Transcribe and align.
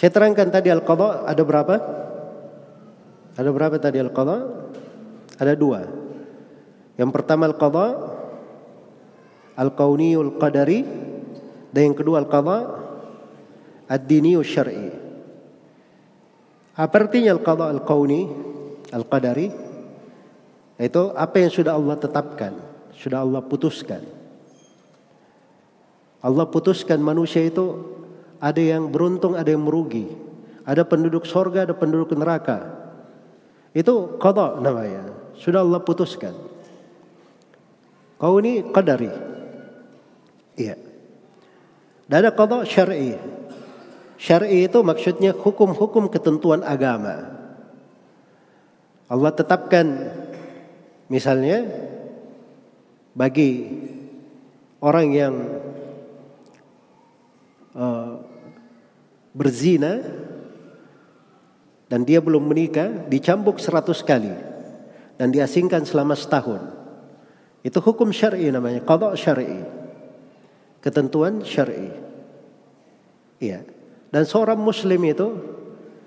Saya 0.00 0.16
terangkan 0.16 0.48
tadi 0.48 0.72
al-qadha 0.72 1.28
ada 1.28 1.42
berapa? 1.44 1.76
Ada 3.36 3.50
berapa 3.52 3.76
tadi 3.76 4.00
al-qadha? 4.00 4.48
Ada 5.36 5.52
dua. 5.52 5.84
Yang 6.96 7.10
pertama 7.12 7.44
al-qadha 7.44 8.16
al-kauniyul 9.60 10.40
qadari 10.40 10.88
dan 11.68 11.92
yang 11.92 11.96
kedua 12.00 12.24
al-qadha 12.24 12.80
ad-diniyul 13.92 14.40
syar'i. 14.40 14.88
Apa 16.80 16.96
artinya 17.04 17.36
al-qadha 17.36 17.68
al-kauni 17.68 18.24
al-qadari? 18.96 19.52
Itu 20.80 21.12
apa 21.12 21.44
yang 21.44 21.52
sudah 21.52 21.76
Allah 21.76 22.00
tetapkan, 22.00 22.56
sudah 22.96 23.20
Allah 23.20 23.44
putuskan. 23.44 24.00
Allah 26.24 26.48
putuskan 26.48 27.04
manusia 27.04 27.44
itu 27.44 28.00
ada 28.40 28.60
yang 28.60 28.88
beruntung, 28.88 29.36
ada 29.36 29.52
yang 29.52 29.62
merugi. 29.62 30.08
Ada 30.64 30.88
penduduk 30.88 31.28
sorga, 31.28 31.68
ada 31.68 31.76
penduduk 31.76 32.16
neraka. 32.16 32.72
Itu 33.76 34.16
qada 34.16 34.58
namanya. 34.58 35.12
Sudah 35.36 35.60
Allah 35.60 35.80
putuskan. 35.84 36.32
Kau 38.20 38.36
ini 38.40 38.64
qadari. 38.72 39.08
Iya. 40.56 40.76
Dan 42.08 42.16
ada 42.26 42.30
qada 42.32 42.64
syar'i. 42.64 43.16
Syar'i 44.20 44.68
itu 44.68 44.78
maksudnya 44.84 45.32
hukum-hukum 45.32 46.12
ketentuan 46.12 46.60
agama. 46.60 47.40
Allah 49.08 49.32
tetapkan 49.32 49.86
misalnya 51.10 51.66
bagi 53.16 53.66
orang 54.80 55.06
yang 55.10 55.34
uh, 57.74 58.09
berzina 59.30 60.02
dan 61.90 62.06
dia 62.06 62.22
belum 62.22 62.46
menikah 62.46 63.10
dicambuk 63.10 63.58
seratus 63.58 64.02
kali 64.06 64.30
dan 65.18 65.34
diasingkan 65.34 65.82
selama 65.82 66.14
setahun. 66.14 66.62
Itu 67.60 67.82
hukum 67.82 68.08
syar'i 68.14 68.48
namanya, 68.48 68.80
qada 68.80 69.12
syar'i. 69.18 69.60
Ketentuan 70.80 71.44
syar'i. 71.44 71.92
Iya. 73.42 73.66
Dan 74.08 74.22
seorang 74.24 74.56
muslim 74.56 75.02
itu 75.04 75.28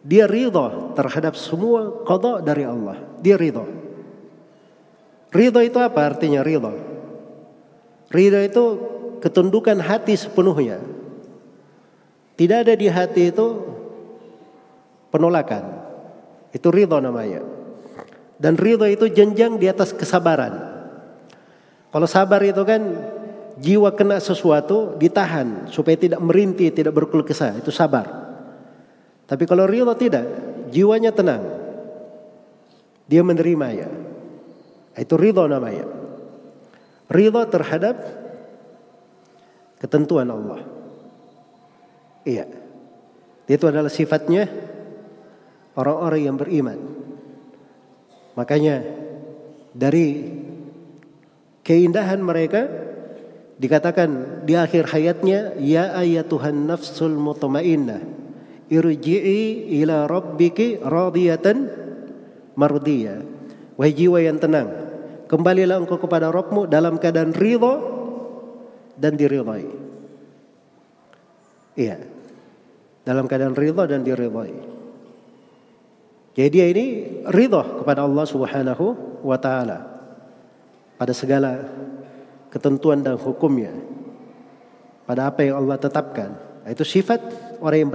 dia 0.00 0.24
ridha 0.24 0.94
terhadap 0.96 1.36
semua 1.36 2.06
qada 2.06 2.40
dari 2.40 2.64
Allah. 2.64 2.96
Dia 3.20 3.36
ridha. 3.36 3.66
Ridha 5.34 5.60
itu 5.66 5.78
apa 5.82 6.00
artinya 6.06 6.40
ridha? 6.40 6.72
Ridha 8.08 8.40
itu 8.46 8.64
ketundukan 9.20 9.82
hati 9.82 10.14
sepenuhnya 10.14 10.93
tidak 12.34 12.66
ada 12.66 12.74
di 12.74 12.90
hati 12.90 13.30
itu 13.30 13.46
penolakan. 15.14 15.62
Itu 16.50 16.74
ridho 16.74 16.98
namanya. 16.98 17.42
Dan 18.34 18.58
ridho 18.58 18.86
itu 18.90 19.06
jenjang 19.06 19.62
di 19.62 19.70
atas 19.70 19.94
kesabaran. 19.94 20.74
Kalau 21.94 22.10
sabar 22.10 22.42
itu 22.42 22.66
kan 22.66 22.82
jiwa 23.62 23.94
kena 23.94 24.18
sesuatu 24.18 24.98
ditahan 24.98 25.70
supaya 25.70 25.94
tidak 25.94 26.18
merintih, 26.18 26.74
tidak 26.74 26.90
berkeluh 26.90 27.22
kesah. 27.22 27.54
Itu 27.54 27.70
sabar. 27.70 28.06
Tapi 29.30 29.46
kalau 29.46 29.70
ridho 29.70 29.94
tidak, 29.94 30.26
jiwanya 30.74 31.14
tenang. 31.14 31.42
Dia 33.06 33.22
menerima 33.22 33.66
ya. 33.70 33.88
Itu 34.98 35.14
ridho 35.14 35.46
namanya. 35.46 35.86
Ridho 37.06 37.42
terhadap 37.46 37.94
ketentuan 39.78 40.26
Allah. 40.26 40.83
Iya. 42.24 42.48
Itu 43.44 43.68
adalah 43.68 43.92
sifatnya 43.92 44.48
orang-orang 45.76 46.20
yang 46.24 46.36
beriman. 46.40 46.78
Makanya 48.34 48.82
dari 49.76 50.32
keindahan 51.62 52.18
mereka 52.18 52.66
dikatakan 53.58 54.42
di 54.42 54.58
akhir 54.58 54.90
hayatnya 54.90 55.54
ya 55.62 55.94
ayatuhan 55.94 56.66
nafsul 56.66 57.14
mutmainnah 57.14 58.02
irji'i 58.66 59.70
ila 59.82 60.10
rabbiki 60.10 60.82
radiyatan 60.82 61.70
mardiyah 62.58 63.22
wahai 63.78 63.94
jiwa 63.94 64.18
yang 64.18 64.42
tenang 64.42 64.70
kembalilah 65.30 65.78
engkau 65.78 65.98
kepada 66.02 66.34
Rabbmu 66.34 66.66
dalam 66.66 66.98
keadaan 66.98 67.30
ridha 67.30 67.74
dan 68.98 69.14
diridhai 69.14 69.66
iya 71.78 72.02
dalam 73.04 73.28
keadaan 73.28 73.52
ridha 73.52 73.84
dan 73.84 74.00
diridhai. 74.02 74.52
Jadi 76.34 76.48
dia 76.50 76.66
ini 76.66 76.84
ridha 77.30 77.62
kepada 77.84 78.02
Allah 78.02 78.26
Subhanahu 78.26 78.84
wa 79.22 79.38
taala 79.38 79.86
pada 80.98 81.12
segala 81.14 81.62
ketentuan 82.50 83.04
dan 83.04 83.20
hukumnya. 83.20 83.70
Pada 85.04 85.28
apa 85.28 85.44
yang 85.44 85.60
Allah 85.60 85.76
tetapkan. 85.76 86.32
Itu 86.64 86.80
sifat 86.80 87.20
orang 87.60 87.86
yang 87.86 87.92